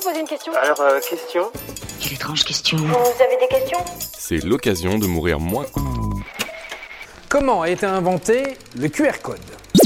[0.00, 1.50] vous poser une question Alors, euh, question
[2.00, 2.78] Quelle étrange question.
[2.78, 3.78] Vous avez des questions?
[4.16, 5.66] C'est l'occasion de mourir moins.
[7.28, 9.38] Comment a été inventé le QR code?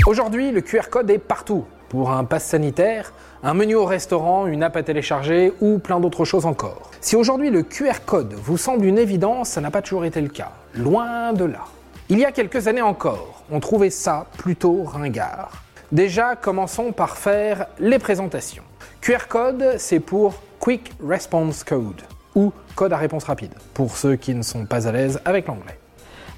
[0.07, 1.65] Aujourd'hui, le QR code est partout.
[1.89, 6.25] Pour un pass sanitaire, un menu au restaurant, une app à télécharger ou plein d'autres
[6.25, 6.91] choses encore.
[7.01, 10.29] Si aujourd'hui le QR code vous semble une évidence, ça n'a pas toujours été le
[10.29, 10.53] cas.
[10.75, 11.65] Loin de là.
[12.09, 15.63] Il y a quelques années encore, on trouvait ça plutôt ringard.
[15.93, 18.65] Déjà, commençons par faire les présentations.
[19.05, 22.01] QR code, c'est pour Quick Response Code,
[22.35, 25.79] ou code à réponse rapide, pour ceux qui ne sont pas à l'aise avec l'anglais.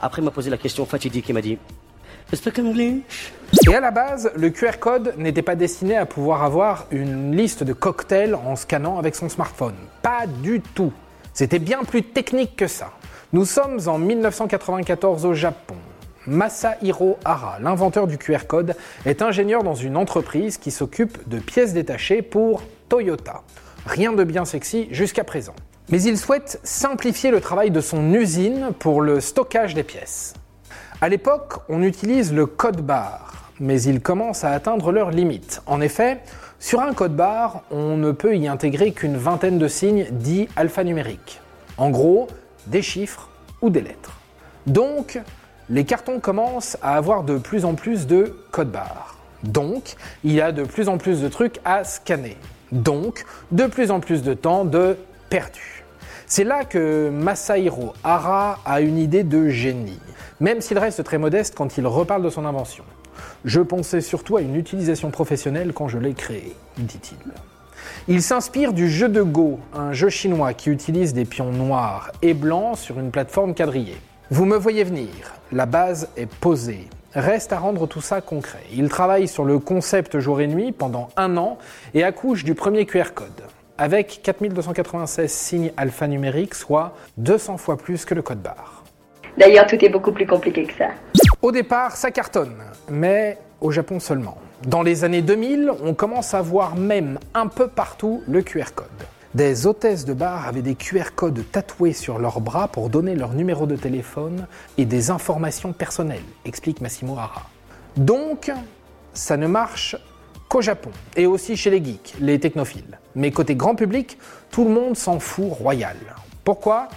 [0.01, 1.29] Après, il m'a posé la question fatidique.
[1.29, 1.59] Il m'a dit
[2.35, 3.33] Speak English
[3.69, 7.63] Et à la base, le QR code n'était pas destiné à pouvoir avoir une liste
[7.63, 9.77] de cocktails en scannant avec son smartphone.
[10.03, 10.93] Pas du tout.
[11.35, 12.91] C'était bien plus technique que ça.
[13.33, 15.77] Nous sommes en 1994 au Japon.
[16.27, 21.73] Masahiro Hara, l'inventeur du QR code, est ingénieur dans une entreprise qui s'occupe de pièces
[21.73, 23.43] détachées pour Toyota.
[23.87, 25.55] Rien de bien sexy jusqu'à présent.
[25.89, 30.35] Mais il souhaite simplifier le travail de son usine pour le stockage des pièces.
[31.01, 35.63] À l'époque, on utilise le code barre, mais il commence à atteindre leurs limites.
[35.67, 36.21] En effet,
[36.59, 41.41] sur un code barre, on ne peut y intégrer qu'une vingtaine de signes dits alphanumériques.
[41.77, 42.27] En gros,
[42.67, 43.29] des chiffres
[43.63, 44.19] ou des lettres.
[44.67, 45.21] Donc,
[45.69, 49.17] les cartons commencent à avoir de plus en plus de code barres.
[49.43, 52.37] Donc, il y a de plus en plus de trucs à scanner.
[52.73, 54.97] Donc, de plus en plus de temps de
[55.29, 55.85] perdu.
[56.27, 60.01] C'est là que Masahiro Hara a une idée de génie,
[60.41, 62.85] même s'il reste très modeste quand il reparle de son invention.
[63.45, 67.17] Je pensais surtout à une utilisation professionnelle quand je l'ai créé, dit-il.
[68.09, 72.35] Il s'inspire du jeu de Go, un jeu chinois qui utilise des pions noirs et
[72.35, 73.99] blancs sur une plateforme quadrillée.
[74.29, 75.09] Vous me voyez venir,
[75.53, 76.89] la base est posée.
[77.15, 78.65] Reste à rendre tout ça concret.
[78.75, 81.59] Il travaille sur le concept jour et nuit pendant un an
[81.95, 83.45] et accouche du premier QR code,
[83.79, 88.83] avec 4296 signes alphanumériques, soit 200 fois plus que le code barre.
[89.39, 90.89] D'ailleurs, tout est beaucoup plus compliqué que ça.
[91.41, 92.57] Au départ, ça cartonne,
[92.91, 94.39] mais au Japon seulement.
[94.67, 98.87] Dans les années 2000, on commence à voir même un peu partout le QR code.
[99.37, 103.35] Des hôtesses de bar avaient des QR codes tatoués sur leurs bras pour donner leur
[103.35, 104.47] numéro de téléphone
[104.79, 107.43] et des informations personnelles, explique Massimo Hara.
[107.99, 108.51] Donc,
[109.13, 109.95] ça ne marche
[110.49, 112.99] qu'au Japon et aussi chez les geeks, les technophiles.
[113.15, 114.17] Mais côté grand public,
[114.51, 115.99] tout le monde s'en fout royal.
[116.43, 116.89] Pourquoi?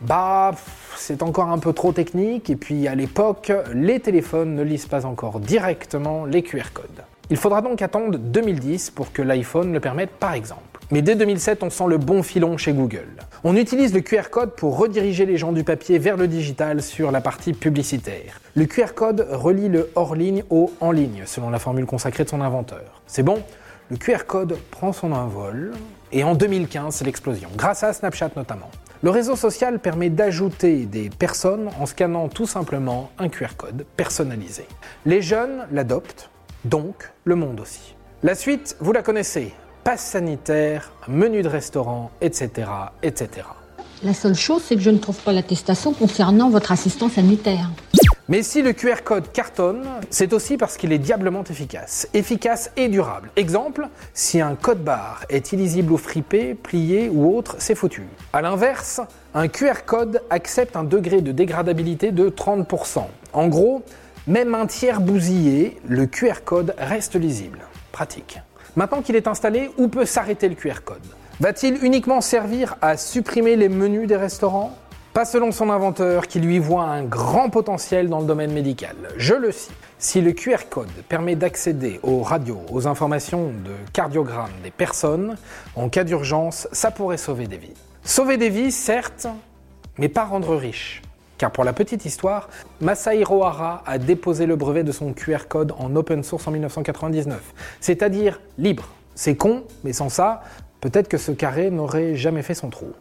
[0.00, 0.52] Bah,
[0.96, 5.04] c'est encore un peu trop technique et puis à l'époque, les téléphones ne lisent pas
[5.04, 7.04] encore directement les QR codes.
[7.28, 10.71] Il faudra donc attendre 2010 pour que l'iPhone le permette par exemple.
[10.92, 13.08] Mais dès 2007, on sent le bon filon chez Google.
[13.44, 17.10] On utilise le QR code pour rediriger les gens du papier vers le digital sur
[17.10, 18.42] la partie publicitaire.
[18.54, 22.28] Le QR code relie le hors ligne au en ligne, selon la formule consacrée de
[22.28, 23.00] son inventeur.
[23.06, 23.42] C'est bon?
[23.88, 25.72] Le QR code prend son envol,
[26.12, 28.70] et en 2015, c'est l'explosion, grâce à Snapchat notamment.
[29.02, 34.66] Le réseau social permet d'ajouter des personnes en scannant tout simplement un QR code personnalisé.
[35.06, 36.28] Les jeunes l'adoptent,
[36.66, 37.94] donc le monde aussi.
[38.22, 39.54] La suite, vous la connaissez.
[39.84, 42.68] Passe sanitaire, menu de restaurant, etc.,
[43.02, 43.46] etc.
[44.04, 47.68] La seule chose, c'est que je ne trouve pas l'attestation concernant votre assistant sanitaire.
[48.28, 52.08] Mais si le QR code cartonne, c'est aussi parce qu'il est diablement efficace.
[52.14, 53.30] Efficace et durable.
[53.34, 58.06] Exemple, si un code barre est illisible ou fripé, plié ou autre, c'est foutu.
[58.32, 59.00] A l'inverse,
[59.34, 63.02] un QR code accepte un degré de dégradabilité de 30%.
[63.32, 63.82] En gros,
[64.28, 67.58] même un tiers bousillé, le QR code reste lisible.
[67.90, 68.38] Pratique.
[68.74, 71.02] Maintenant qu'il est installé, où peut s'arrêter le QR code?
[71.40, 74.76] Va-t-il uniquement servir à supprimer les menus des restaurants?
[75.12, 78.96] Pas selon son inventeur qui lui voit un grand potentiel dans le domaine médical.
[79.18, 79.74] Je le cite.
[79.98, 85.36] Si le QR code permet d'accéder aux radios, aux informations de cardiogramme des personnes,
[85.76, 87.74] en cas d'urgence, ça pourrait sauver des vies.
[88.04, 89.26] Sauver des vies, certes,
[89.98, 91.02] mais pas rendre riche.
[91.42, 92.48] Car pour la petite histoire,
[92.80, 97.52] Masahiro Hara a déposé le brevet de son QR code en open source en 1999,
[97.80, 98.84] c'est-à-dire libre.
[99.16, 100.44] C'est con, mais sans ça,
[100.80, 102.92] peut-être que ce carré n'aurait jamais fait son trou.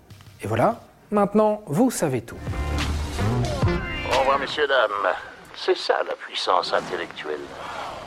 [0.41, 0.79] Et voilà,
[1.11, 2.35] maintenant vous savez tout.
[4.11, 5.13] Au revoir, messieurs, dames.
[5.55, 7.45] C'est ça la puissance intellectuelle.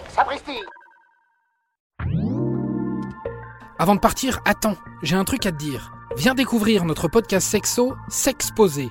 [0.08, 0.58] Sapristi
[3.78, 5.92] Avant de partir, attends, j'ai un truc à te dire.
[6.16, 8.90] Viens découvrir notre podcast sexo, S'exposer.